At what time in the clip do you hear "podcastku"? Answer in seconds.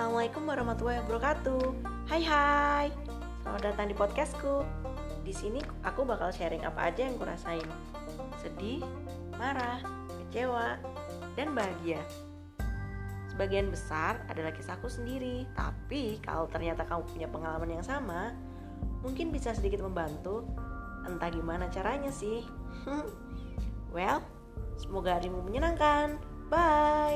3.92-4.64